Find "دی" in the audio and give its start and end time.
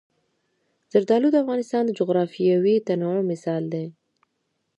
3.73-3.85